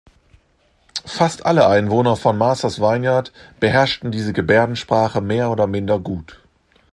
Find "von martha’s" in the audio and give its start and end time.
2.15-2.79